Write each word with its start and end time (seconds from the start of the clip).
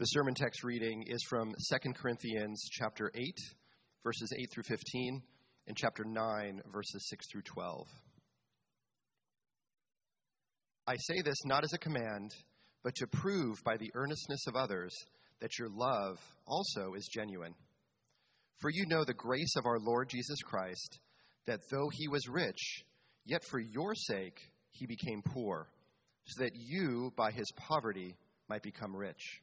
The 0.00 0.06
sermon 0.06 0.32
text 0.32 0.64
reading 0.64 1.04
is 1.06 1.22
from 1.28 1.52
2 1.70 1.92
Corinthians 1.92 2.66
chapter 2.72 3.12
8, 3.14 3.22
verses 4.02 4.32
8 4.34 4.48
through 4.50 4.62
15, 4.62 5.22
and 5.66 5.76
chapter 5.76 6.04
9, 6.06 6.62
verses 6.72 7.06
6 7.10 7.26
through 7.30 7.42
12. 7.42 7.86
I 10.86 10.96
say 10.96 11.20
this 11.22 11.44
not 11.44 11.64
as 11.64 11.74
a 11.74 11.78
command, 11.78 12.30
but 12.82 12.94
to 12.94 13.06
prove 13.08 13.62
by 13.62 13.76
the 13.76 13.90
earnestness 13.94 14.46
of 14.46 14.56
others 14.56 14.94
that 15.42 15.58
your 15.58 15.68
love 15.68 16.16
also 16.46 16.94
is 16.94 17.06
genuine. 17.14 17.54
For 18.62 18.70
you 18.70 18.86
know 18.86 19.04
the 19.04 19.12
grace 19.12 19.54
of 19.58 19.66
our 19.66 19.78
Lord 19.78 20.08
Jesus 20.08 20.40
Christ, 20.42 20.98
that 21.46 21.60
though 21.70 21.90
he 21.92 22.08
was 22.08 22.26
rich, 22.26 22.84
yet 23.26 23.44
for 23.50 23.60
your 23.60 23.94
sake 23.94 24.40
he 24.70 24.86
became 24.86 25.20
poor, 25.22 25.68
so 26.24 26.44
that 26.44 26.52
you 26.54 27.12
by 27.18 27.32
his 27.32 27.52
poverty 27.68 28.16
might 28.48 28.62
become 28.62 28.96
rich. 28.96 29.42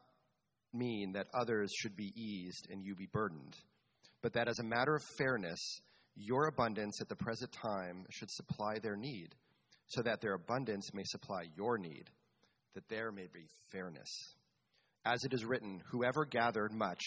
mean 0.73 1.13
that 1.13 1.27
others 1.33 1.71
should 1.75 1.95
be 1.95 2.13
eased 2.15 2.67
and 2.71 2.83
you 2.83 2.95
be 2.95 3.07
burdened, 3.11 3.55
but 4.21 4.33
that 4.33 4.47
as 4.47 4.59
a 4.59 4.63
matter 4.63 4.95
of 4.95 5.03
fairness, 5.17 5.81
your 6.15 6.47
abundance 6.47 7.01
at 7.01 7.09
the 7.09 7.15
present 7.15 7.51
time 7.51 8.05
should 8.09 8.29
supply 8.29 8.79
their 8.79 8.95
need, 8.95 9.35
so 9.87 10.01
that 10.01 10.21
their 10.21 10.33
abundance 10.33 10.93
may 10.93 11.03
supply 11.05 11.43
your 11.55 11.77
need, 11.77 12.09
that 12.75 12.87
there 12.89 13.11
may 13.11 13.27
be 13.33 13.47
fairness. 13.71 14.09
As 15.05 15.23
it 15.23 15.33
is 15.33 15.45
written, 15.45 15.81
whoever 15.91 16.25
gathered 16.25 16.73
much 16.73 17.01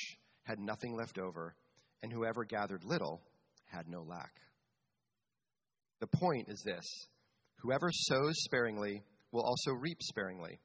had 0.44 0.58
nothing 0.58 0.94
left 0.94 1.18
over, 1.18 1.54
and 2.02 2.12
whoever 2.12 2.44
gathered 2.44 2.84
little 2.84 3.22
had 3.66 3.88
no 3.88 4.02
lack. 4.02 4.32
The 6.00 6.06
point 6.18 6.48
is 6.48 6.62
this 6.64 6.84
whoever 7.58 7.90
sows 7.92 8.34
sparingly 8.44 9.02
will 9.32 9.42
also 9.42 9.72
reap 9.72 10.02
sparingly, 10.02 10.58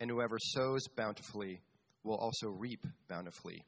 and 0.00 0.10
whoever 0.10 0.38
sows 0.38 0.86
bountifully 0.96 1.60
will 2.04 2.16
also 2.16 2.48
reap 2.48 2.84
bountifully. 3.08 3.64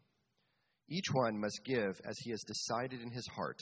Each 0.88 1.06
one 1.12 1.38
must 1.38 1.64
give 1.64 2.00
as 2.04 2.16
he 2.18 2.30
has 2.30 2.42
decided 2.42 3.00
in 3.00 3.10
his 3.10 3.27
heart, 3.34 3.60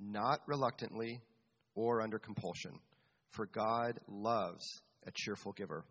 not 0.00 0.40
reluctantly 0.46 1.20
or 1.74 2.02
under 2.02 2.18
compulsion, 2.18 2.72
for 3.30 3.46
God 3.46 4.00
loves 4.08 4.64
a 5.06 5.12
cheerful 5.14 5.52
giver. 5.52 5.84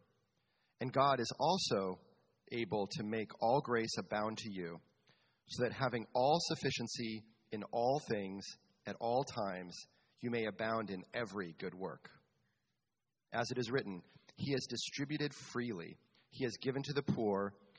And 0.81 0.91
God 0.91 1.19
is 1.19 1.31
also 1.39 1.99
able 2.51 2.87
to 2.87 3.03
make 3.03 3.29
all 3.41 3.61
grace 3.61 3.97
abound 3.97 4.37
to 4.39 4.51
you, 4.51 4.79
so 5.47 5.63
that 5.63 5.73
having 5.73 6.05
all 6.13 6.39
sufficiency 6.41 7.23
in 7.51 7.63
all 7.71 8.01
things 8.09 8.43
at 8.85 8.95
all 8.99 9.23
times, 9.23 9.75
you 10.21 10.29
may 10.29 10.45
abound 10.45 10.89
in 10.89 11.03
every 11.13 11.55
good 11.59 11.73
work. 11.73 12.09
As 13.33 13.49
it 13.51 13.57
is 13.57 13.71
written, 13.71 14.01
He 14.35 14.51
has 14.53 14.65
distributed 14.67 15.33
freely, 15.33 15.97
He 16.31 16.43
has 16.43 16.57
given 16.61 16.83
to 16.83 16.93
the 16.93 17.03
poor 17.03 17.53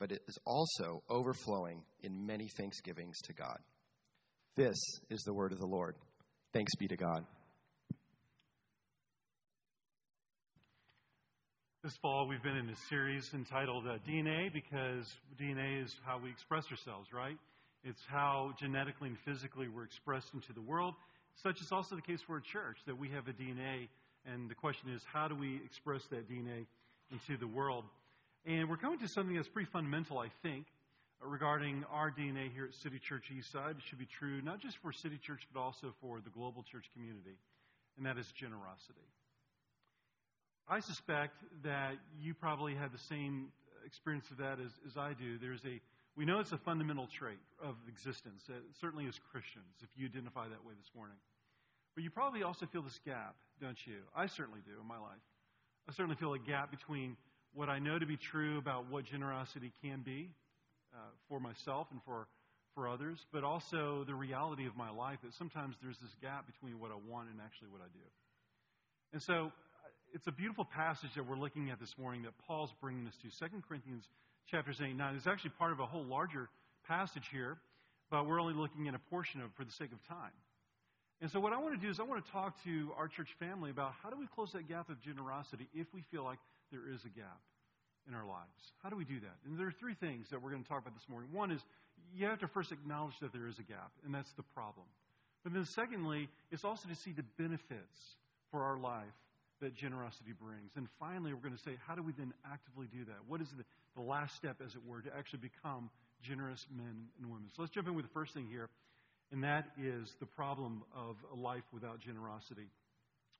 but 0.00 0.10
it 0.10 0.22
is 0.26 0.38
also 0.46 1.02
overflowing 1.10 1.82
in 2.02 2.26
many 2.26 2.48
thanksgivings 2.56 3.16
to 3.24 3.34
God. 3.34 3.58
This 4.56 4.76
is 5.10 5.20
the 5.22 5.34
word 5.34 5.52
of 5.52 5.58
the 5.58 5.66
Lord. 5.66 5.94
Thanks 6.52 6.74
be 6.76 6.88
to 6.88 6.96
God. 6.96 7.24
This 11.84 11.96
fall, 12.02 12.26
we've 12.28 12.42
been 12.42 12.56
in 12.56 12.68
a 12.68 12.76
series 12.88 13.30
entitled 13.32 13.86
uh, 13.86 13.98
DNA 14.08 14.52
because 14.52 15.06
DNA 15.40 15.82
is 15.82 15.94
how 16.04 16.18
we 16.18 16.30
express 16.30 16.64
ourselves, 16.70 17.08
right? 17.12 17.38
It's 17.84 18.02
how 18.06 18.52
genetically 18.58 19.08
and 19.08 19.18
physically 19.24 19.68
we're 19.68 19.84
expressed 19.84 20.28
into 20.34 20.52
the 20.52 20.60
world. 20.60 20.94
Such 21.42 21.60
is 21.60 21.68
also 21.72 21.96
the 21.96 22.02
case 22.02 22.20
for 22.26 22.36
a 22.36 22.42
church, 22.42 22.76
that 22.86 22.98
we 22.98 23.08
have 23.10 23.28
a 23.28 23.32
DNA, 23.32 23.88
and 24.26 24.50
the 24.50 24.54
question 24.54 24.90
is, 24.90 25.00
how 25.10 25.28
do 25.28 25.34
we 25.34 25.60
express 25.64 26.02
that 26.10 26.28
DNA 26.28 26.66
into 27.10 27.38
the 27.38 27.48
world? 27.48 27.84
And 28.46 28.68
we're 28.68 28.78
coming 28.78 28.98
to 29.00 29.08
something 29.08 29.36
that's 29.36 29.48
pretty 29.48 29.68
fundamental, 29.70 30.18
I 30.18 30.28
think, 30.42 30.66
regarding 31.20 31.84
our 31.90 32.10
DNA 32.10 32.50
here 32.52 32.64
at 32.64 32.74
City 32.74 32.98
Church 32.98 33.30
Eastside. 33.30 33.72
It 33.72 33.82
should 33.88 33.98
be 33.98 34.06
true 34.06 34.40
not 34.42 34.60
just 34.60 34.78
for 34.78 34.92
City 34.92 35.18
Church, 35.18 35.46
but 35.52 35.60
also 35.60 35.92
for 36.00 36.20
the 36.20 36.30
global 36.30 36.62
church 36.62 36.86
community, 36.94 37.36
and 37.98 38.06
that 38.06 38.16
is 38.16 38.26
generosity. 38.32 39.04
I 40.68 40.80
suspect 40.80 41.36
that 41.64 41.96
you 42.18 42.32
probably 42.32 42.74
had 42.74 42.92
the 42.92 43.02
same 43.10 43.48
experience 43.84 44.30
of 44.30 44.38
that 44.38 44.58
as, 44.64 44.70
as 44.86 44.96
I 44.96 45.12
do. 45.12 45.36
There's 45.38 45.64
a 45.66 45.80
we 46.16 46.24
know 46.24 46.40
it's 46.40 46.52
a 46.52 46.58
fundamental 46.58 47.06
trait 47.06 47.38
of 47.62 47.76
existence, 47.88 48.42
uh, 48.50 48.54
certainly 48.80 49.06
as 49.06 49.18
Christians, 49.30 49.78
if 49.80 49.88
you 49.96 50.06
identify 50.06 50.48
that 50.48 50.64
way 50.66 50.74
this 50.76 50.90
morning. 50.94 51.16
But 51.94 52.04
you 52.04 52.10
probably 52.10 52.42
also 52.42 52.66
feel 52.66 52.82
this 52.82 52.98
gap, 53.06 53.36
don't 53.60 53.78
you? 53.86 54.02
I 54.14 54.26
certainly 54.26 54.60
do 54.66 54.72
in 54.80 54.86
my 54.86 54.98
life. 54.98 55.22
I 55.88 55.92
certainly 55.92 56.16
feel 56.16 56.34
a 56.34 56.38
gap 56.38 56.70
between 56.70 57.16
what 57.54 57.68
I 57.68 57.78
know 57.78 57.98
to 57.98 58.06
be 58.06 58.16
true 58.16 58.58
about 58.58 58.90
what 58.90 59.04
generosity 59.04 59.72
can 59.82 60.02
be 60.04 60.30
uh, 60.94 60.98
for 61.28 61.40
myself 61.40 61.88
and 61.90 62.00
for, 62.04 62.28
for 62.74 62.88
others, 62.88 63.18
but 63.32 63.44
also 63.44 64.04
the 64.06 64.14
reality 64.14 64.66
of 64.66 64.76
my 64.76 64.90
life 64.90 65.18
that 65.24 65.34
sometimes 65.34 65.76
there's 65.82 65.98
this 65.98 66.14
gap 66.22 66.46
between 66.46 66.78
what 66.78 66.90
I 66.90 66.98
want 67.08 67.28
and 67.30 67.40
actually 67.40 67.68
what 67.68 67.80
I 67.80 67.90
do. 67.92 68.06
And 69.12 69.22
so 69.22 69.50
uh, 69.50 70.14
it's 70.14 70.26
a 70.26 70.32
beautiful 70.32 70.64
passage 70.64 71.10
that 71.16 71.26
we're 71.26 71.38
looking 71.38 71.70
at 71.70 71.80
this 71.80 71.94
morning 71.98 72.22
that 72.22 72.34
Paul's 72.46 72.70
bringing 72.80 73.06
us 73.06 73.14
to. 73.22 73.48
2 73.48 73.62
Corinthians 73.68 74.04
chapters 74.50 74.76
8 74.80 74.90
and 74.90 74.98
9 74.98 75.16
is 75.16 75.26
actually 75.26 75.50
part 75.58 75.72
of 75.72 75.80
a 75.80 75.86
whole 75.86 76.04
larger 76.04 76.48
passage 76.86 77.26
here, 77.30 77.58
but 78.10 78.26
we're 78.26 78.40
only 78.40 78.54
looking 78.54 78.88
at 78.88 78.94
a 78.94 79.02
portion 79.10 79.40
of 79.40 79.46
it 79.46 79.52
for 79.56 79.64
the 79.64 79.72
sake 79.72 79.92
of 79.92 79.98
time. 80.06 80.34
And 81.20 81.30
so 81.30 81.38
what 81.38 81.52
I 81.52 81.58
want 81.58 81.74
to 81.74 81.80
do 81.80 81.90
is 81.90 82.00
I 82.00 82.04
want 82.04 82.24
to 82.24 82.32
talk 82.32 82.56
to 82.64 82.92
our 82.96 83.06
church 83.06 83.28
family 83.38 83.70
about 83.70 83.92
how 84.02 84.08
do 84.08 84.16
we 84.18 84.26
close 84.26 84.52
that 84.52 84.66
gap 84.68 84.88
of 84.88 85.00
generosity 85.02 85.68
if 85.74 85.86
we 85.92 86.02
feel 86.10 86.24
like 86.24 86.38
there 86.70 86.88
is 86.88 87.04
a 87.04 87.12
gap 87.12 87.40
in 88.08 88.14
our 88.14 88.26
lives. 88.26 88.62
How 88.82 88.88
do 88.88 88.96
we 88.96 89.04
do 89.04 89.20
that? 89.20 89.36
And 89.44 89.58
there 89.58 89.66
are 89.66 89.76
three 89.78 89.94
things 89.94 90.26
that 90.30 90.42
we're 90.42 90.50
going 90.50 90.62
to 90.62 90.68
talk 90.68 90.82
about 90.82 90.94
this 90.94 91.08
morning. 91.08 91.30
One 91.32 91.50
is 91.50 91.60
you 92.14 92.26
have 92.26 92.40
to 92.40 92.48
first 92.48 92.72
acknowledge 92.72 93.14
that 93.20 93.32
there 93.32 93.46
is 93.46 93.58
a 93.58 93.62
gap, 93.62 93.92
and 94.04 94.14
that's 94.14 94.32
the 94.36 94.42
problem. 94.42 94.86
But 95.44 95.52
then, 95.52 95.64
secondly, 95.64 96.28
it's 96.50 96.64
also 96.64 96.88
to 96.88 96.96
see 96.96 97.12
the 97.12 97.24
benefits 97.38 97.96
for 98.50 98.62
our 98.62 98.78
life 98.78 99.14
that 99.60 99.74
generosity 99.74 100.32
brings. 100.32 100.72
And 100.76 100.88
finally, 100.98 101.32
we're 101.32 101.40
going 101.40 101.56
to 101.56 101.62
say, 101.62 101.76
how 101.86 101.94
do 101.94 102.02
we 102.02 102.12
then 102.12 102.32
actively 102.50 102.88
do 102.92 103.04
that? 103.04 103.20
What 103.28 103.40
is 103.40 103.48
the, 103.56 103.64
the 103.96 104.02
last 104.02 104.36
step, 104.36 104.56
as 104.64 104.74
it 104.74 104.80
were, 104.86 105.00
to 105.02 105.10
actually 105.16 105.40
become 105.40 105.90
generous 106.22 106.64
men 106.74 107.08
and 107.20 107.30
women? 107.30 107.48
So 107.54 107.62
let's 107.62 107.72
jump 107.72 107.88
in 107.88 107.94
with 107.94 108.06
the 108.06 108.12
first 108.12 108.34
thing 108.34 108.46
here, 108.50 108.68
and 109.32 109.44
that 109.44 109.66
is 109.80 110.12
the 110.20 110.26
problem 110.26 110.82
of 110.96 111.16
a 111.32 111.36
life 111.36 111.64
without 111.72 112.00
generosity. 112.00 112.68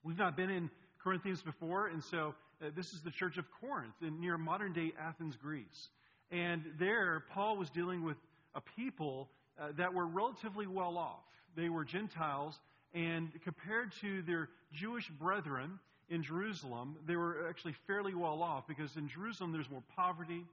We've 0.03 0.17
not 0.17 0.37
been 0.37 0.49
in 0.49 0.69
Corinthians 1.03 1.41
before, 1.41 1.87
and 1.87 2.03
so 2.03 2.35
uh, 2.61 2.69
this 2.75 2.93
is 2.93 3.01
the 3.01 3.11
church 3.11 3.37
of 3.37 3.45
Corinth 3.59 3.95
in 4.01 4.19
near 4.19 4.37
modern 4.37 4.73
day 4.73 4.93
Athens, 4.99 5.35
Greece. 5.35 5.89
And 6.31 6.63
there, 6.79 7.23
Paul 7.33 7.57
was 7.57 7.69
dealing 7.69 8.03
with 8.03 8.17
a 8.55 8.61
people 8.61 9.29
uh, 9.59 9.69
that 9.77 9.93
were 9.93 10.05
relatively 10.05 10.67
well 10.67 10.97
off. 10.97 11.23
They 11.55 11.69
were 11.69 11.83
Gentiles, 11.83 12.59
and 12.93 13.29
compared 13.43 13.91
to 14.01 14.21
their 14.21 14.49
Jewish 14.73 15.09
brethren 15.09 15.79
in 16.09 16.23
Jerusalem, 16.23 16.97
they 17.07 17.15
were 17.15 17.47
actually 17.49 17.75
fairly 17.87 18.13
well 18.13 18.43
off 18.43 18.67
because 18.67 18.95
in 18.95 19.07
Jerusalem 19.07 19.51
there's 19.51 19.69
more 19.69 19.83
poverty. 19.95 20.45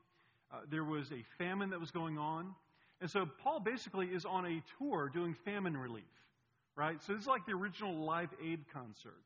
Uh, 0.53 0.59
there 0.71 0.85
was 0.85 1.11
a 1.13 1.23
famine 1.37 1.71
that 1.71 1.81
was 1.81 1.91
going 1.91 2.17
on. 2.17 2.55
And 3.01 3.11
so 3.11 3.29
Paul 3.43 3.61
basically 3.61 4.07
is 4.07 4.25
on 4.25 4.47
a 4.47 4.63
tour 4.79 5.11
doing 5.13 5.37
famine 5.45 5.77
relief, 5.77 6.05
right? 6.75 7.03
So 7.05 7.13
this 7.13 7.23
is 7.23 7.29
like 7.29 7.47
the 7.47 7.53
original 7.53 7.95
Live 8.05 8.31
Aid 8.43 8.65
concert. 8.73 9.23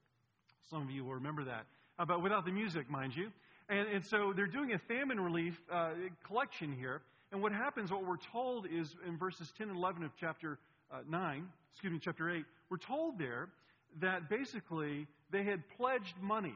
Some 0.70 0.82
of 0.82 0.90
you 0.90 1.04
will 1.04 1.14
remember 1.14 1.44
that 1.44 1.66
uh, 1.98 2.04
but 2.04 2.22
without 2.22 2.44
the 2.44 2.52
music, 2.52 2.90
mind 2.90 3.14
you. 3.14 3.30
And, 3.68 3.88
and 3.88 4.04
so 4.04 4.32
they're 4.34 4.46
doing 4.46 4.72
a 4.72 4.78
famine 4.78 5.20
relief 5.20 5.60
uh, 5.70 5.90
collection 6.26 6.74
here. 6.76 7.00
And 7.30 7.40
what 7.40 7.52
happens, 7.52 7.90
what 7.90 8.04
we're 8.04 8.16
told 8.32 8.66
is 8.66 8.94
in 9.06 9.16
verses 9.16 9.52
10 9.56 9.68
and 9.68 9.78
11 9.78 10.02
of 10.02 10.10
chapter 10.18 10.58
uh, 10.92 10.98
9, 11.08 11.46
excuse 11.72 11.92
me, 11.92 11.98
chapter 12.02 12.30
8, 12.30 12.44
we're 12.70 12.76
told 12.76 13.18
there 13.18 13.48
that 14.00 14.28
basically 14.28 15.06
they 15.30 15.44
had 15.44 15.62
pledged 15.76 16.14
money. 16.20 16.54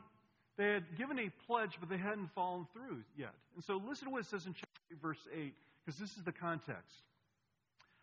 They 0.58 0.66
had 0.66 0.96
given 0.96 1.18
a 1.18 1.30
pledge, 1.46 1.76
but 1.80 1.88
they 1.88 1.96
hadn't 1.96 2.30
fallen 2.34 2.66
through 2.72 3.02
yet. 3.16 3.32
And 3.54 3.64
so 3.64 3.80
listen 3.88 4.06
to 4.06 4.10
what 4.10 4.22
it 4.22 4.26
says 4.26 4.46
in 4.46 4.54
chapter 4.54 4.80
8, 4.90 4.98
verse 5.00 5.28
8, 5.34 5.54
because 5.84 5.98
this 6.00 6.16
is 6.16 6.24
the 6.24 6.32
context. 6.32 7.02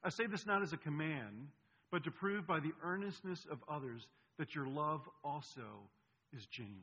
I 0.04 0.10
say 0.10 0.28
this 0.28 0.46
not 0.46 0.62
as 0.62 0.74
a 0.74 0.78
command, 0.78 1.48
but 1.94 2.04
to 2.06 2.10
prove 2.12 2.48
by 2.48 2.60
the 2.60 2.72
earnestness 2.84 3.46
of 3.52 3.60
others 3.70 4.08
that 4.40 4.56
your 4.56 4.66
love 4.66 5.02
also 5.24 5.62
is 6.36 6.44
genuine. 6.48 6.82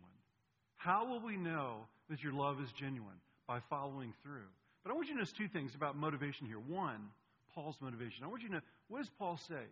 How 0.76 1.04
will 1.04 1.18
we 1.18 1.36
know 1.36 1.78
that 2.08 2.22
your 2.22 2.32
love 2.32 2.60
is 2.62 2.70
genuine? 2.78 3.18
By 3.48 3.58
following 3.68 4.14
through. 4.22 4.46
But 4.84 4.92
I 4.92 4.94
want 4.94 5.08
you 5.08 5.14
to 5.14 5.18
notice 5.18 5.32
two 5.32 5.48
things 5.48 5.74
about 5.74 5.96
motivation 5.96 6.46
here. 6.46 6.60
One, 6.60 7.08
Paul's 7.52 7.76
motivation. 7.80 8.22
I 8.22 8.28
want 8.28 8.42
you 8.42 8.48
to 8.50 8.54
know 8.54 8.60
what 8.86 8.98
does 8.98 9.10
Paul 9.18 9.36
say? 9.48 9.64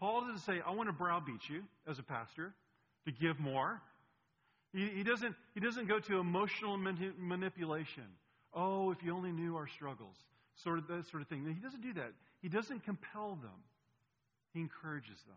Paul 0.00 0.22
doesn't 0.22 0.40
say, 0.40 0.60
I 0.66 0.72
want 0.72 0.88
to 0.88 0.92
browbeat 0.92 1.48
you 1.48 1.62
as 1.88 2.00
a 2.00 2.02
pastor 2.02 2.52
to 3.06 3.12
give 3.12 3.38
more. 3.38 3.80
He, 4.72 4.88
he 4.88 5.02
doesn't, 5.04 5.36
he 5.54 5.60
doesn't 5.60 5.86
go 5.86 6.00
to 6.00 6.18
emotional 6.18 6.76
mani- 6.76 7.12
manipulation. 7.16 8.10
Oh, 8.52 8.90
if 8.90 9.04
you 9.04 9.14
only 9.14 9.30
knew 9.30 9.54
our 9.54 9.68
struggles, 9.68 10.16
sort 10.64 10.78
of 10.78 10.88
that 10.88 11.06
sort 11.12 11.22
of 11.22 11.28
thing. 11.28 11.46
He 11.46 11.62
doesn't 11.62 11.82
do 11.82 11.92
that. 11.92 12.10
He 12.42 12.48
doesn't 12.48 12.82
compel 12.82 13.38
them, 13.40 13.62
he 14.54 14.60
encourages 14.60 15.20
them. 15.26 15.36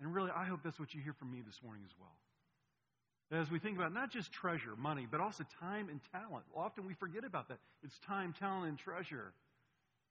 And 0.00 0.14
really, 0.14 0.30
I 0.34 0.44
hope 0.44 0.60
that's 0.62 0.78
what 0.78 0.94
you 0.94 1.00
hear 1.00 1.14
from 1.14 1.30
me 1.30 1.38
this 1.46 1.60
morning 1.62 1.82
as 1.86 1.92
well. 1.98 3.40
As 3.40 3.50
we 3.50 3.58
think 3.58 3.76
about 3.76 3.92
not 3.92 4.10
just 4.10 4.32
treasure, 4.32 4.74
money, 4.76 5.06
but 5.10 5.20
also 5.20 5.44
time 5.60 5.88
and 5.88 6.00
talent. 6.12 6.44
Often 6.56 6.86
we 6.86 6.94
forget 6.94 7.24
about 7.24 7.48
that. 7.48 7.58
It's 7.82 7.98
time, 8.00 8.34
talent, 8.38 8.68
and 8.68 8.78
treasure 8.78 9.32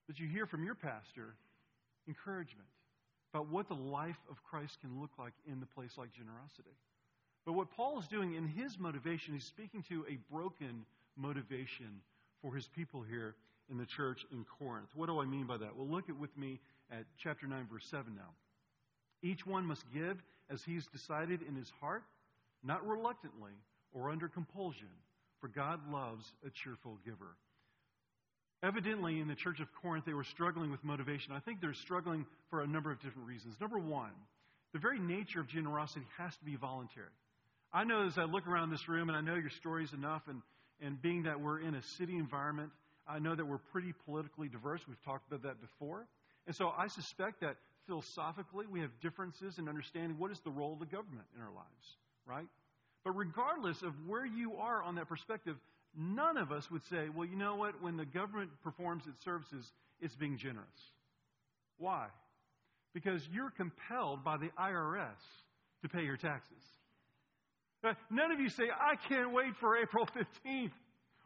that 0.07 0.19
you 0.19 0.27
hear 0.27 0.45
from 0.45 0.63
your 0.63 0.75
pastor 0.75 1.35
encouragement 2.07 2.67
about 3.33 3.49
what 3.49 3.67
the 3.67 3.75
life 3.75 4.19
of 4.29 4.41
Christ 4.43 4.79
can 4.81 5.01
look 5.01 5.11
like 5.19 5.33
in 5.51 5.59
the 5.59 5.65
place 5.65 5.97
like 5.97 6.13
generosity. 6.13 6.75
But 7.45 7.53
what 7.53 7.71
Paul 7.71 7.99
is 7.99 8.07
doing 8.07 8.35
in 8.35 8.47
his 8.47 8.77
motivation, 8.77 9.33
he's 9.33 9.45
speaking 9.45 9.83
to 9.89 10.05
a 10.07 10.17
broken 10.31 10.85
motivation 11.17 12.01
for 12.41 12.53
his 12.53 12.67
people 12.67 13.01
here 13.01 13.35
in 13.69 13.77
the 13.77 13.85
church 13.85 14.25
in 14.31 14.45
Corinth. 14.59 14.89
What 14.95 15.07
do 15.07 15.19
I 15.19 15.25
mean 15.25 15.45
by 15.45 15.57
that? 15.57 15.75
Well, 15.75 15.87
look 15.87 16.09
at 16.09 16.17
with 16.17 16.35
me 16.37 16.59
at 16.91 17.05
chapter 17.21 17.47
9, 17.47 17.67
verse 17.71 17.85
7 17.89 18.15
now. 18.15 18.29
Each 19.21 19.45
one 19.45 19.65
must 19.65 19.83
give 19.93 20.17
as 20.49 20.61
he's 20.63 20.85
decided 20.87 21.41
in 21.47 21.55
his 21.55 21.71
heart, 21.81 22.03
not 22.63 22.87
reluctantly 22.87 23.51
or 23.93 24.09
under 24.09 24.27
compulsion, 24.27 24.89
for 25.39 25.47
God 25.47 25.79
loves 25.91 26.25
a 26.45 26.49
cheerful 26.49 26.97
giver. 27.05 27.35
Evidently, 28.63 29.19
in 29.19 29.27
the 29.27 29.35
church 29.35 29.59
of 29.59 29.67
Corinth, 29.81 30.05
they 30.05 30.13
were 30.13 30.23
struggling 30.23 30.71
with 30.71 30.83
motivation. 30.83 31.31
I 31.31 31.39
think 31.39 31.61
they're 31.61 31.73
struggling 31.73 32.25
for 32.49 32.61
a 32.61 32.67
number 32.67 32.91
of 32.91 32.99
different 33.01 33.27
reasons. 33.27 33.55
Number 33.61 33.77
one, 33.77 34.11
the 34.73 34.79
very 34.79 34.99
nature 34.99 35.39
of 35.39 35.47
generosity 35.47 36.05
has 36.17 36.35
to 36.37 36.45
be 36.45 36.55
voluntary. 36.55 37.13
I 37.71 37.83
know 37.83 38.07
as 38.07 38.17
I 38.17 38.23
look 38.23 38.47
around 38.47 38.71
this 38.71 38.87
room, 38.87 39.09
and 39.09 39.17
I 39.17 39.21
know 39.21 39.35
your 39.35 39.51
stories 39.51 39.93
enough, 39.93 40.23
and, 40.27 40.41
and 40.81 40.99
being 41.01 41.23
that 41.23 41.39
we're 41.39 41.59
in 41.59 41.75
a 41.75 41.83
city 41.97 42.17
environment, 42.17 42.71
I 43.07 43.19
know 43.19 43.35
that 43.35 43.45
we're 43.45 43.59
pretty 43.59 43.93
politically 44.05 44.47
diverse. 44.47 44.81
We've 44.87 45.01
talked 45.03 45.27
about 45.27 45.43
that 45.43 45.61
before. 45.61 46.07
And 46.47 46.55
so 46.55 46.73
I 46.77 46.87
suspect 46.87 47.41
that 47.41 47.57
philosophically 47.85 48.65
we 48.69 48.79
have 48.79 48.91
differences 49.01 49.59
in 49.59 49.67
understanding 49.67 50.17
what 50.17 50.31
is 50.31 50.39
the 50.39 50.49
role 50.49 50.73
of 50.73 50.79
the 50.79 50.85
government 50.85 51.27
in 51.35 51.41
our 51.41 51.51
lives, 51.51 51.97
right? 52.25 52.47
But 53.03 53.11
regardless 53.11 53.81
of 53.81 53.93
where 54.07 54.25
you 54.25 54.55
are 54.55 54.81
on 54.81 54.95
that 54.95 55.07
perspective, 55.07 55.57
none 55.95 56.37
of 56.37 56.51
us 56.51 56.71
would 56.71 56.85
say, 56.85 57.09
well, 57.13 57.27
you 57.27 57.35
know 57.35 57.55
what? 57.55 57.81
When 57.81 57.97
the 57.97 58.05
government 58.05 58.49
performs 58.63 59.03
its 59.07 59.23
services, 59.23 59.71
it's 60.01 60.15
being 60.15 60.37
generous. 60.37 60.65
Why? 61.77 62.07
Because 62.93 63.21
you're 63.31 63.51
compelled 63.51 64.23
by 64.23 64.37
the 64.37 64.49
IRS 64.59 65.21
to 65.83 65.89
pay 65.89 66.03
your 66.03 66.17
taxes. 66.17 66.63
None 68.09 68.31
of 68.31 68.39
you 68.39 68.49
say, 68.49 68.63
I 68.63 68.95
can't 69.07 69.31
wait 69.31 69.55
for 69.59 69.77
April 69.77 70.05
15th. 70.05 70.71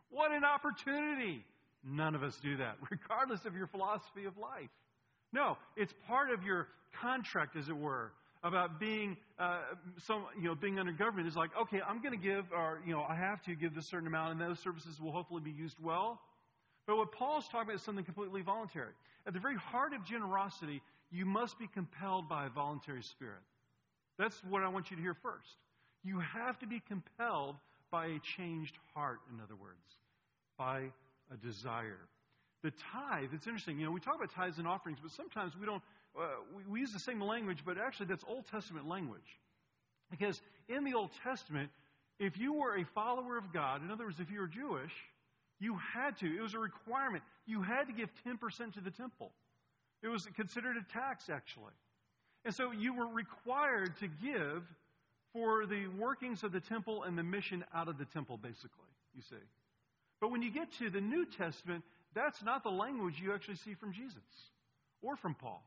What 0.09 0.31
an 0.31 0.44
opportunity. 0.44 1.45
None 1.83 2.13
of 2.13 2.23
us 2.23 2.38
do 2.44 2.57
that, 2.57 2.77
regardless 2.91 3.45
of 3.45 3.56
your 3.56 3.68
philosophy 3.68 4.25
of 4.25 4.38
life. 4.38 4.69
No, 5.33 5.57
it's 5.75 5.94
part 6.07 6.30
of 6.31 6.44
your 6.44 6.68
contract, 7.00 7.56
as 7.56 7.69
it 7.69 7.78
were, 7.78 8.12
about 8.44 8.80
being 8.80 9.16
uh, 9.39 9.60
some, 9.98 10.25
you 10.36 10.48
know, 10.48 10.56
being 10.56 10.80
under 10.80 10.92
government. 10.92 11.28
Is 11.28 11.36
like, 11.36 11.51
okay, 11.60 11.80
I'm 11.88 12.01
going 12.01 12.18
to 12.18 12.24
give, 12.24 12.45
or 12.51 12.81
you 12.86 12.94
know, 12.94 13.06
I 13.07 13.16
have 13.16 13.42
to 13.44 13.56
give 13.56 13.74
this 13.74 13.88
certain 13.88 14.07
amount, 14.07 14.31
and 14.31 14.42
those 14.42 14.60
services 14.60 15.00
will 15.00 15.12
hopefully 15.12 15.42
be 15.42 15.51
used 15.51 15.78
well. 15.81 16.19
But 16.88 16.98
what 16.98 17.12
Paul's 17.12 17.45
talking 17.45 17.69
about 17.69 17.75
is 17.75 17.83
something 17.83 18.04
completely 18.04 18.42
voluntary. 18.42 18.92
At 19.28 19.33
the 19.33 19.39
very 19.39 19.56
heart 19.56 19.94
of 19.94 20.04
generosity, 20.04 20.81
you 21.12 21.25
must 21.25 21.60
be 21.60 21.68
compelled 21.68 22.28
by 22.28 22.48
a 22.48 22.50
voluntary 22.50 23.04
spirit. 23.04 23.42
That's 24.18 24.44
what 24.50 24.63
I 24.63 24.68
want 24.68 24.89
you 24.89 24.98
to 24.98 25.01
hear 25.01 25.13
first. 25.13 25.57
You 26.04 26.19
have 26.19 26.57
to 26.60 26.68
be 26.68 26.81
compelled 26.88 27.56
by 27.92 28.07
a 28.07 28.19
changed 28.38 28.78
heart, 28.94 29.19
in 29.31 29.39
other 29.42 29.56
words, 29.56 29.78
by 30.57 30.92
a 31.31 31.38
desire. 31.38 32.00
The 32.63 32.72
tithe, 32.72 33.30
it's 33.34 33.48
interesting. 33.48 33.80
You 33.80 33.86
know, 33.86 33.92
we 33.92 34.00
talk 34.00 34.16
about 34.16 34.31
tithes 34.31 34.60
and 34.60 34.68
offerings, 34.68 35.00
but 35.02 35.12
sometimes 35.12 35.54
we 35.60 35.66
don't, 35.66 35.81
uh, 36.18 36.22
we, 36.56 36.63
we 36.74 36.80
use 36.80 36.94
the 36.94 37.00
same 37.00 37.22
language, 37.22 37.60
but 37.66 37.78
actually 37.78 38.08
that's 38.08 38.24
Old 38.28 38.46
Testament 38.48 38.88
language. 38.88 39.40
Because 40.12 40.42
in 40.68 40.84
the 40.84 40.94
Old 40.94 41.12
Testament, 41.24 41.72
if 42.19 42.38
you 42.38 42.54
were 42.54 42.78
a 42.78 42.86
follower 42.86 43.38
of 43.38 43.52
God, 43.52 43.84
in 43.84 43.90
other 43.90 44.06
words, 44.06 44.19
if 44.19 44.30
you 44.30 44.42
were 44.42 44.48
Jewish, 44.48 44.92
you 45.60 45.78
had 45.94 46.18
to, 46.18 46.25
it 46.25 46.42
was 46.42 46.54
a 46.54 46.60
requirement. 46.60 47.24
You 47.48 47.62
had 47.62 47.88
to 47.88 47.94
give 47.94 48.10
10% 48.28 48.74
to 48.74 48.81
the 48.81 48.92
temple. 48.92 49.31
It 50.04 50.07
was 50.07 50.28
considered 50.36 50.75
a 50.78 50.94
tax, 50.94 51.30
actually. 51.30 51.74
And 52.46 52.54
so 52.54 52.72
you 52.72 52.94
were 52.94 53.07
required 53.07 53.98
to 54.00 54.07
give 54.07 54.64
for 55.34 55.66
the 55.66 55.88
workings 55.98 56.44
of 56.44 56.52
the 56.52 56.60
temple 56.60 57.04
and 57.04 57.18
the 57.18 57.24
mission 57.24 57.64
out 57.74 57.88
of 57.88 57.98
the 57.98 58.06
temple, 58.06 58.38
basically, 58.38 58.90
you 59.16 59.22
see. 59.22 59.36
But 60.19 60.31
when 60.31 60.42
you 60.42 60.52
get 60.52 60.72
to 60.80 60.90
the 60.90 61.02
New 61.02 61.25
Testament, 61.25 61.84
that's 62.13 62.44
not 62.44 62.63
the 62.63 62.72
language 62.72 63.16
you 63.22 63.34
actually 63.34 63.56
see 63.56 63.74
from 63.74 63.94
Jesus 63.94 64.24
or 65.02 65.16
from 65.16 65.34
Paul. 65.34 65.63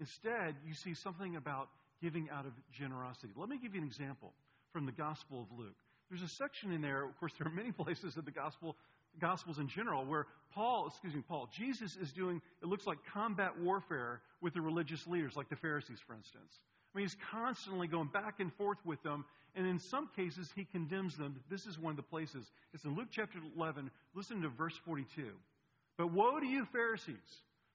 Instead, 0.00 0.54
you 0.66 0.74
see 0.74 0.94
something 0.94 1.36
about 1.36 1.68
giving 2.00 2.28
out 2.30 2.46
of 2.46 2.52
generosity. 2.72 3.32
Let 3.36 3.48
me 3.48 3.58
give 3.60 3.74
you 3.74 3.80
an 3.80 3.86
example 3.86 4.32
from 4.72 4.86
the 4.86 4.92
Gospel 4.92 5.42
of 5.50 5.58
Luke. 5.58 5.74
There's 6.08 6.22
a 6.22 6.28
section 6.28 6.72
in 6.72 6.80
there, 6.80 7.04
of 7.04 7.18
course, 7.18 7.32
there 7.38 7.46
are 7.46 7.54
many 7.54 7.72
places 7.84 8.16
in 8.16 8.24
the 8.24 8.30
Gospel, 8.30 8.76
Gospels 9.20 9.58
in 9.58 9.68
general, 9.68 10.04
where 10.04 10.26
Paul, 10.52 10.86
excuse 10.88 11.14
me, 11.14 11.22
Paul, 11.26 11.48
Jesus 11.52 11.96
is 11.96 12.12
doing, 12.12 12.40
it 12.62 12.66
looks 12.66 12.86
like 12.86 12.98
combat 13.12 13.58
warfare 13.60 14.20
with 14.40 14.54
the 14.54 14.60
religious 14.60 15.06
leaders, 15.06 15.36
like 15.36 15.48
the 15.48 15.56
Pharisees, 15.56 15.98
for 16.06 16.14
instance. 16.14 16.52
I 16.94 16.98
mean, 16.98 17.06
he's 17.06 17.16
constantly 17.30 17.86
going 17.86 18.08
back 18.08 18.40
and 18.40 18.52
forth 18.54 18.78
with 18.84 19.02
them, 19.02 19.24
and 19.54 19.66
in 19.66 19.78
some 19.78 20.08
cases, 20.16 20.50
he 20.54 20.64
condemns 20.64 21.16
them. 21.16 21.36
This 21.50 21.66
is 21.66 21.78
one 21.78 21.90
of 21.90 21.96
the 21.96 22.02
places. 22.02 22.46
It's 22.72 22.84
in 22.84 22.94
Luke 22.94 23.08
chapter 23.10 23.38
11. 23.56 23.90
Listen 24.14 24.40
to 24.42 24.48
verse 24.48 24.78
42. 24.86 25.30
But 25.98 26.12
woe 26.12 26.38
to 26.38 26.46
you, 26.46 26.64
Pharisees, 26.72 27.16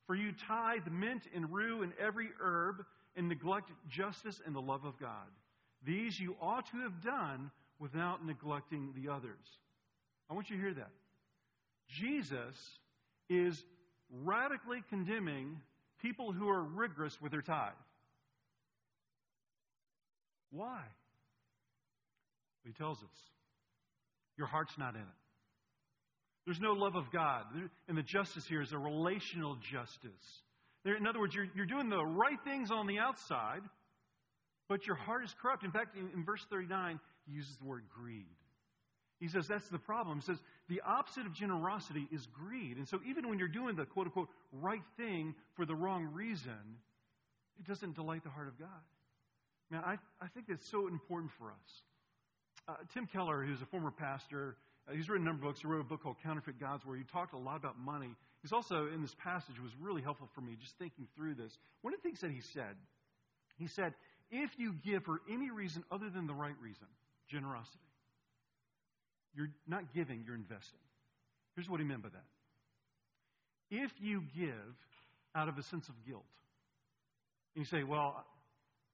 for 0.08 0.16
you 0.16 0.32
tithe 0.48 0.88
mint 0.90 1.24
and 1.36 1.52
rue 1.52 1.84
and 1.84 1.92
every 2.00 2.30
herb 2.42 2.84
and 3.16 3.28
neglect 3.28 3.70
justice 3.90 4.42
and 4.46 4.56
the 4.56 4.62
love 4.62 4.86
of 4.86 4.98
God. 5.00 5.28
These 5.86 6.20
you 6.20 6.36
ought 6.42 6.66
to 6.72 6.78
have 6.78 7.04
done 7.04 7.52
without 7.80 8.26
neglecting 8.26 8.94
the 8.96 9.12
others. 9.12 9.60
I 10.30 10.34
want 10.34 10.50
you 10.50 10.56
to 10.56 10.62
hear 10.62 10.74
that. 10.74 10.92
Jesus 11.90 12.56
is 13.30 13.62
radically 14.24 14.84
condemning 14.90 15.60
people 16.02 16.32
who 16.32 16.50
are 16.50 16.64
rigorous 16.64 17.22
with 17.22 17.32
their 17.32 17.42
tithe. 17.42 17.74
Why? 20.52 20.80
He 22.64 22.72
tells 22.72 23.00
us 23.00 23.32
your 24.38 24.48
heart's 24.48 24.78
not 24.78 24.96
in 24.96 25.02
it. 25.02 25.23
There's 26.46 26.60
no 26.60 26.74
love 26.74 26.96
of 26.96 27.12
God. 27.12 27.44
And 27.88 27.98
the 27.98 28.04
justice 28.04 28.46
here 28.46 28.62
is 28.62 28.74
a 28.74 28.78
relational 28.78 29.56
justice. 29.72 30.42
in 30.86 31.08
other 31.08 31.20
words, 31.20 31.34
you're, 31.34 31.48
you're 31.56 31.66
doing 31.66 31.90
the 31.90 32.04
right 32.04 32.40
things 32.44 32.70
on 32.72 32.88
the 32.88 33.00
outside, 33.00 33.62
but 34.68 34.86
your 34.86 34.96
heart 34.96 35.24
is 35.24 35.34
corrupt. 35.42 35.64
In 35.64 35.72
fact, 35.72 35.96
in, 35.98 36.10
in 36.14 36.26
verse 36.26 36.46
39, 36.50 37.00
he 37.26 37.34
uses 37.34 37.56
the 37.58 37.66
word 37.66 37.84
greed. 37.94 38.26
He 39.20 39.30
says 39.30 39.48
that's 39.48 39.70
the 39.70 39.80
problem. 39.80 40.20
He 40.20 40.26
says 40.26 40.42
the 40.68 40.82
opposite 40.86 41.26
of 41.26 41.34
generosity 41.34 42.08
is 42.12 42.28
greed. 42.28 42.76
And 42.76 42.88
so 42.88 43.00
even 43.08 43.30
when 43.30 43.40
you're 43.40 43.48
doing 43.48 43.76
the 43.76 43.86
quote 43.86 44.08
unquote 44.08 44.28
right 44.52 44.84
thing 44.98 45.34
for 45.56 45.66
the 45.66 45.76
wrong 45.76 46.10
reason, 46.12 46.78
it 47.58 47.66
doesn't 47.66 47.96
delight 47.96 48.24
the 48.24 48.30
heart 48.30 48.50
of 48.50 48.60
God. 48.60 48.68
Man, 49.72 49.82
I, 49.86 49.94
I 50.22 50.28
think 50.34 50.48
that's 50.50 50.70
so 50.70 50.88
important 50.88 51.32
for 51.40 51.52
us. 51.52 51.82
Uh, 52.68 52.74
Tim 52.94 53.08
Keller, 53.08 53.44
who's 53.46 53.62
a 53.62 53.66
former 53.66 53.92
pastor, 53.92 54.58
Uh, 54.88 54.94
he's 54.94 55.08
written 55.08 55.26
a 55.26 55.30
number 55.30 55.46
of 55.46 55.54
books. 55.54 55.62
He 55.62 55.68
wrote 55.68 55.82
a 55.82 55.84
book 55.84 56.04
called 56.04 56.18
Counterfeit 56.24 56.60
Gods 56.60 56.86
where 56.86 56.98
he 56.98 57.04
talked 57.04 57.34
a 57.34 57.38
lot 57.38 57.56
about 57.56 57.80
money. 57.80 58.10
He's 58.42 58.52
also, 58.52 58.88
in 58.94 59.02
this 59.02 59.16
passage, 59.24 59.56
was 59.62 59.72
really 59.80 60.02
helpful 60.02 60.30
for 60.36 60.42
me 60.42 60.58
just 60.60 60.78
thinking 60.78 61.08
through 61.16 61.36
this. 61.36 61.58
One 61.82 61.94
of 61.94 62.02
the 62.02 62.08
things 62.08 62.20
that 62.22 62.32
he 62.32 62.42
said, 62.54 62.76
he 63.58 63.68
said, 63.68 63.94
if 64.32 64.50
you 64.58 64.74
give 64.84 65.04
for 65.04 65.22
any 65.32 65.52
reason 65.52 65.84
other 65.92 66.10
than 66.10 66.28
the 66.28 66.34
right 66.34 66.56
reason, 66.62 66.88
generosity, 67.30 67.80
you're 69.36 69.50
not 69.68 69.94
giving, 69.94 70.24
you're 70.26 70.36
investing. 70.36 70.80
Here's 71.56 71.70
what 71.70 71.80
he 71.80 71.86
meant 71.86 72.04
by 72.04 72.10
that. 72.10 72.26
If 73.70 73.92
you 74.02 74.24
give 74.36 74.76
out 75.36 75.48
of 75.48 75.58
a 75.58 75.64
sense 75.64 75.88
of 75.88 75.96
guilt, 76.06 76.26
And 77.56 77.66
you 77.66 77.66
say, 77.66 77.84
Well, 77.84 78.26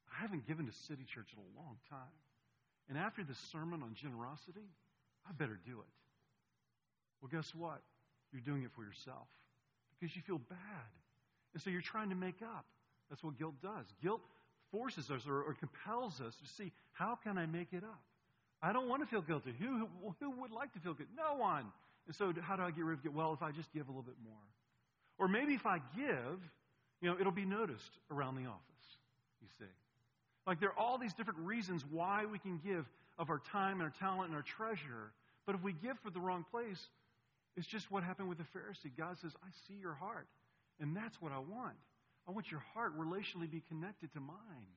I 0.08 0.22
haven't 0.22 0.48
given 0.48 0.65
to 0.65 0.74
City 0.88 1.05
Church 1.13 1.27
in 1.34 1.39
a 1.39 1.60
long 1.60 1.77
time. 1.89 2.15
And 2.89 2.98
after 2.98 3.24
this 3.24 3.38
sermon 3.51 3.84
on 3.84 3.93
generosity, 3.96 4.67
I 5.29 5.33
better 5.33 5.59
do 5.65 5.79
it. 5.79 5.93
Well, 7.21 7.29
guess 7.31 7.53
what? 7.53 7.81
You're 8.31 8.41
doing 8.41 8.63
it 8.63 8.71
for 8.75 8.83
yourself 8.83 9.27
because 10.00 10.15
you 10.15 10.21
feel 10.21 10.39
bad. 10.50 10.89
And 11.53 11.62
so 11.62 11.69
you're 11.69 11.81
trying 11.81 12.09
to 12.09 12.15
make 12.15 12.41
up. 12.41 12.65
That's 13.09 13.24
what 13.24 13.38
guilt 13.38 13.55
does. 13.62 13.86
Guilt 14.01 14.21
forces 14.71 15.09
us 15.09 15.27
or, 15.27 15.41
or 15.41 15.55
compels 15.55 16.21
us 16.21 16.36
to 16.36 16.48
see 16.57 16.71
how 16.93 17.17
can 17.24 17.38
I 17.38 17.45
make 17.45 17.74
it 17.74 17.83
up? 17.83 18.01
I 18.62 18.74
don't 18.74 18.88
want 18.88 19.01
to 19.01 19.07
feel 19.07 19.21
guilty. 19.21 19.53
Who, 19.59 19.88
who, 20.19 20.31
would 20.41 20.51
like 20.51 20.74
to 20.74 20.79
feel 20.79 20.93
guilty? 20.93 21.12
No 21.15 21.39
one. 21.39 21.65
And 22.07 22.15
so, 22.15 22.33
how 22.41 22.55
do 22.55 22.63
I 22.63 22.71
get 22.71 22.83
rid 22.83 22.98
of 22.98 23.03
guilt? 23.03 23.15
Well, 23.15 23.33
if 23.33 23.41
I 23.41 23.51
just 23.51 23.71
give 23.74 23.88
a 23.88 23.91
little 23.91 24.03
bit 24.03 24.17
more. 24.24 24.33
Or 25.17 25.27
maybe 25.27 25.53
if 25.53 25.65
I 25.65 25.79
give, 25.95 26.39
you 27.01 27.09
know, 27.09 27.17
it'll 27.19 27.31
be 27.31 27.45
noticed 27.45 27.91
around 28.12 28.36
the 28.36 28.50
office, 28.50 28.98
you 29.41 29.48
see. 29.57 29.71
Like 30.45 30.59
there 30.59 30.69
are 30.69 30.79
all 30.79 30.98
these 30.98 31.13
different 31.13 31.39
reasons 31.39 31.83
why 31.89 32.25
we 32.25 32.39
can 32.39 32.59
give 32.63 32.86
of 33.17 33.29
our 33.29 33.39
time 33.51 33.81
and 33.81 33.83
our 33.83 33.93
talent 34.00 34.29
and 34.29 34.36
our 34.36 34.41
treasure. 34.41 35.12
But 35.50 35.56
if 35.56 35.63
we 35.63 35.74
give 35.74 35.98
for 36.03 36.12
the 36.12 36.20
wrong 36.20 36.46
place, 36.51 36.79
it's 37.58 37.65
just 37.65 37.89
what 37.89 38.03
happened 38.03 38.29
with 38.29 38.38
the 38.38 38.44
Pharisee. 38.44 38.96
God 38.96 39.18
says, 39.20 39.32
I 39.41 39.48
see 39.68 39.74
your 39.82 39.96
heart. 39.96 40.27
And 40.79 40.96
that's 40.96 41.20
what 41.20 41.32
I 41.32 41.39
want. 41.39 41.74
I 42.27 42.32
want 42.32 42.51
your 42.51 42.60
heart 42.75 42.96
relationally 42.96 43.50
be 43.50 43.63
connected 43.68 44.13
to 44.13 44.20
mine. 44.20 44.70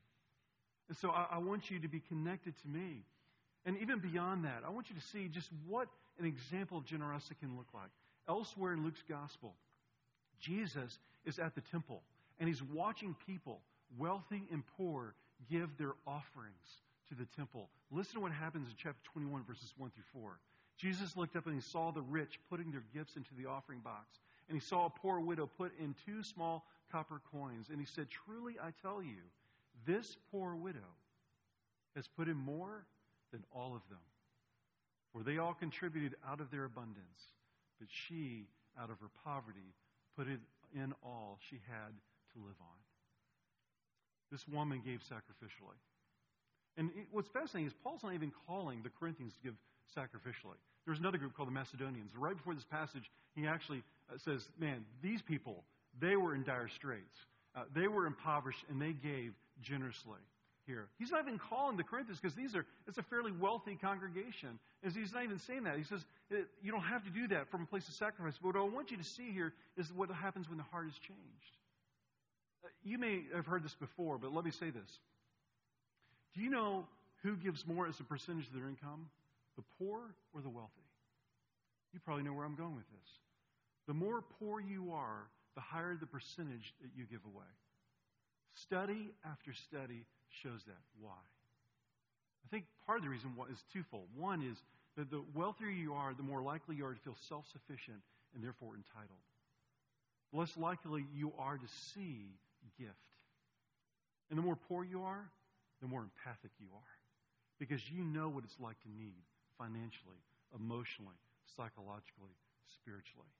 And 0.88 0.96
so 0.96 1.10
I, 1.10 1.26
I 1.32 1.38
want 1.40 1.70
you 1.70 1.78
to 1.80 1.88
be 1.88 2.00
connected 2.00 2.54
to 2.62 2.68
me. 2.68 3.04
And 3.66 3.76
even 3.82 3.98
beyond 3.98 4.46
that, 4.46 4.62
I 4.66 4.70
want 4.70 4.88
you 4.88 4.96
to 4.96 5.02
see 5.08 5.28
just 5.28 5.50
what 5.68 5.88
an 6.18 6.24
example 6.24 6.78
of 6.78 6.86
generosity 6.86 7.36
can 7.38 7.54
look 7.58 7.68
like. 7.74 7.90
Elsewhere 8.26 8.72
in 8.72 8.82
Luke's 8.82 9.04
gospel, 9.06 9.52
Jesus 10.40 10.98
is 11.26 11.38
at 11.38 11.54
the 11.54 11.60
temple 11.70 12.00
and 12.40 12.48
he's 12.48 12.62
watching 12.62 13.14
people, 13.26 13.60
wealthy 13.98 14.48
and 14.50 14.62
poor, 14.78 15.12
give 15.50 15.76
their 15.76 15.92
offerings 16.06 16.80
to 17.10 17.14
the 17.14 17.26
temple. 17.36 17.68
Listen 17.90 18.14
to 18.14 18.20
what 18.20 18.32
happens 18.32 18.68
in 18.68 18.74
chapter 18.78 19.00
21, 19.12 19.44
verses 19.44 19.74
1 19.76 19.90
through 19.90 20.22
4. 20.22 20.38
Jesus 20.82 21.16
looked 21.16 21.36
up 21.36 21.46
and 21.46 21.54
he 21.54 21.60
saw 21.60 21.92
the 21.92 22.02
rich 22.02 22.40
putting 22.50 22.72
their 22.72 22.82
gifts 22.92 23.14
into 23.14 23.30
the 23.38 23.46
offering 23.46 23.78
box. 23.78 24.18
And 24.48 24.60
he 24.60 24.66
saw 24.66 24.86
a 24.86 24.90
poor 24.90 25.20
widow 25.20 25.46
put 25.46 25.70
in 25.78 25.94
two 26.04 26.24
small 26.24 26.66
copper 26.90 27.20
coins. 27.30 27.68
And 27.70 27.78
he 27.78 27.86
said, 27.86 28.08
Truly 28.10 28.56
I 28.60 28.72
tell 28.82 29.00
you, 29.00 29.22
this 29.86 30.16
poor 30.32 30.56
widow 30.56 30.80
has 31.94 32.08
put 32.08 32.26
in 32.26 32.36
more 32.36 32.84
than 33.30 33.44
all 33.54 33.76
of 33.76 33.82
them. 33.90 34.02
For 35.12 35.22
they 35.22 35.38
all 35.38 35.54
contributed 35.54 36.16
out 36.28 36.40
of 36.40 36.50
their 36.50 36.64
abundance, 36.64 37.30
but 37.78 37.88
she, 37.88 38.46
out 38.80 38.90
of 38.90 38.98
her 38.98 39.10
poverty, 39.24 39.74
put 40.18 40.26
in 40.26 40.94
all 41.04 41.38
she 41.48 41.60
had 41.68 41.92
to 42.32 42.38
live 42.40 42.56
on. 42.60 42.78
This 44.32 44.48
woman 44.48 44.82
gave 44.84 45.00
sacrificially. 45.00 45.78
And 46.76 46.90
what's 47.12 47.28
fascinating 47.28 47.68
is 47.68 47.74
Paul's 47.84 48.02
not 48.02 48.14
even 48.14 48.32
calling 48.48 48.82
the 48.82 48.90
Corinthians 48.90 49.34
to 49.34 49.40
give 49.42 49.54
sacrificially. 49.96 50.58
There's 50.86 50.98
another 50.98 51.18
group 51.18 51.36
called 51.36 51.48
the 51.48 51.52
Macedonians. 51.52 52.10
Right 52.16 52.36
before 52.36 52.54
this 52.54 52.64
passage, 52.64 53.10
he 53.34 53.46
actually 53.46 53.82
uh, 54.12 54.18
says, 54.18 54.48
Man, 54.58 54.84
these 55.02 55.22
people, 55.22 55.62
they 56.00 56.16
were 56.16 56.34
in 56.34 56.42
dire 56.42 56.68
straits. 56.68 57.16
Uh, 57.54 57.64
they 57.74 57.86
were 57.86 58.06
impoverished, 58.06 58.64
and 58.70 58.80
they 58.80 58.92
gave 58.92 59.32
generously 59.62 60.20
here. 60.66 60.88
He's 60.98 61.10
not 61.10 61.26
even 61.26 61.38
calling 61.38 61.76
the 61.76 61.82
Corinthians 61.82 62.18
because 62.20 62.34
these 62.34 62.54
are 62.54 62.64
it's 62.86 62.98
a 62.98 63.02
fairly 63.02 63.32
wealthy 63.32 63.76
congregation. 63.80 64.58
As 64.84 64.94
he's 64.94 65.12
not 65.12 65.24
even 65.24 65.38
saying 65.38 65.64
that. 65.64 65.76
He 65.76 65.84
says 65.84 66.04
you 66.62 66.72
don't 66.72 66.82
have 66.82 67.04
to 67.04 67.10
do 67.10 67.28
that 67.28 67.48
from 67.50 67.62
a 67.62 67.66
place 67.66 67.86
of 67.88 67.94
sacrifice. 67.94 68.34
But 68.40 68.54
what 68.54 68.56
I 68.56 68.64
want 68.64 68.90
you 68.90 68.96
to 68.96 69.04
see 69.04 69.30
here 69.32 69.52
is 69.76 69.92
what 69.92 70.10
happens 70.10 70.48
when 70.48 70.58
the 70.58 70.64
heart 70.64 70.86
is 70.88 70.94
changed. 70.94 71.56
Uh, 72.64 72.68
you 72.84 72.98
may 72.98 73.22
have 73.34 73.46
heard 73.46 73.64
this 73.64 73.74
before, 73.74 74.18
but 74.18 74.32
let 74.32 74.44
me 74.44 74.50
say 74.50 74.70
this. 74.70 74.98
Do 76.34 76.42
you 76.42 76.50
know 76.50 76.86
who 77.22 77.36
gives 77.36 77.66
more 77.66 77.86
as 77.86 77.98
a 78.00 78.04
percentage 78.04 78.46
of 78.46 78.54
their 78.54 78.68
income? 78.68 79.08
The 79.56 79.64
poor 79.78 80.00
or 80.34 80.40
the 80.40 80.48
wealthy? 80.48 80.88
You 81.92 82.00
probably 82.00 82.24
know 82.24 82.32
where 82.32 82.44
I'm 82.44 82.56
going 82.56 82.74
with 82.74 82.88
this. 82.90 83.10
The 83.86 83.94
more 83.94 84.22
poor 84.38 84.60
you 84.60 84.92
are, 84.92 85.28
the 85.54 85.60
higher 85.60 85.96
the 85.98 86.06
percentage 86.06 86.74
that 86.80 86.90
you 86.96 87.04
give 87.04 87.20
away. 87.26 87.50
Study 88.54 89.10
after 89.24 89.52
study 89.52 90.04
shows 90.30 90.62
that. 90.66 90.80
Why? 91.00 91.10
I 92.44 92.48
think 92.50 92.64
part 92.86 92.98
of 92.98 93.04
the 93.04 93.10
reason 93.10 93.32
is 93.50 93.62
twofold. 93.72 94.08
One 94.16 94.42
is 94.42 94.56
that 94.96 95.10
the 95.10 95.22
wealthier 95.34 95.68
you 95.68 95.94
are, 95.94 96.14
the 96.14 96.22
more 96.22 96.42
likely 96.42 96.76
you 96.76 96.86
are 96.86 96.94
to 96.94 97.00
feel 97.00 97.16
self 97.28 97.44
sufficient 97.52 98.00
and 98.34 98.42
therefore 98.42 98.74
entitled. 98.74 99.20
The 100.32 100.40
less 100.40 100.56
likely 100.56 101.04
you 101.14 101.32
are 101.38 101.56
to 101.56 101.68
see 101.94 102.32
gift. 102.78 102.96
And 104.30 104.38
the 104.38 104.42
more 104.42 104.56
poor 104.68 104.84
you 104.84 105.02
are, 105.02 105.28
the 105.80 105.88
more 105.88 106.00
empathic 106.00 106.50
you 106.58 106.68
are. 106.74 106.94
Because 107.58 107.80
you 107.90 108.02
know 108.02 108.28
what 108.28 108.44
it's 108.44 108.58
like 108.60 108.80
to 108.82 108.88
need 108.88 109.22
financially, 109.62 110.18
emotionally, 110.50 111.14
psychologically, 111.54 112.34
spiritually. 112.66 113.30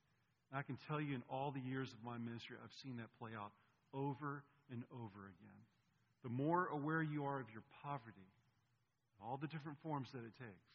And 0.51 0.59
I 0.59 0.63
can 0.63 0.79
tell 0.87 1.03
you 1.03 1.19
in 1.19 1.27
all 1.27 1.51
the 1.51 1.65
years 1.67 1.91
of 1.91 1.99
my 2.07 2.15
ministry, 2.15 2.55
I've 2.63 2.75
seen 2.79 3.03
that 3.03 3.11
play 3.19 3.35
out 3.35 3.51
over 3.91 4.47
and 4.71 4.87
over 4.95 5.27
again. 5.35 5.61
The 6.23 6.31
more 6.31 6.71
aware 6.71 7.03
you 7.03 7.27
are 7.27 7.43
of 7.43 7.51
your 7.51 7.67
poverty, 7.83 8.31
all 9.19 9.35
the 9.35 9.51
different 9.51 9.83
forms 9.83 10.07
that 10.15 10.23
it 10.23 10.39
takes, 10.39 10.71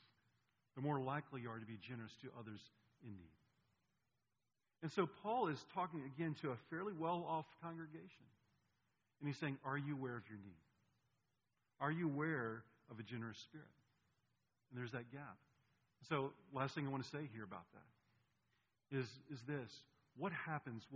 the 0.76 0.84
more 0.84 1.00
likely 1.00 1.42
you 1.42 1.50
are 1.50 1.60
to 1.60 1.66
be 1.66 1.80
generous 1.80 2.12
to 2.22 2.28
others 2.36 2.60
in 3.04 3.16
need. 3.16 3.40
And 4.84 4.92
so 4.92 5.08
Paul 5.24 5.48
is 5.48 5.58
talking 5.74 6.04
again 6.16 6.36
to 6.42 6.52
a 6.52 6.58
fairly 6.70 6.94
well 6.94 7.26
off 7.28 7.46
congregation. 7.64 8.28
And 9.20 9.28
he's 9.28 9.40
saying, 9.40 9.58
Are 9.66 9.78
you 9.78 9.96
aware 9.96 10.18
of 10.18 10.28
your 10.30 10.38
need? 10.38 10.62
Are 11.80 11.92
you 11.92 12.06
aware 12.06 12.64
of 12.92 13.00
a 13.00 13.04
generous 13.04 13.38
spirit? 13.40 13.66
And 14.70 14.80
there's 14.80 14.92
that 14.92 15.12
gap. 15.12 15.38
So, 16.10 16.32
last 16.54 16.76
thing 16.76 16.86
I 16.86 16.90
want 16.90 17.04
to 17.04 17.10
say 17.10 17.28
here 17.34 17.44
about 17.44 17.66
that 17.74 18.98
is, 18.98 19.08
is 19.32 19.40
this 19.48 19.72
what 20.18 20.32
happens 20.32 20.84
when 20.90 20.96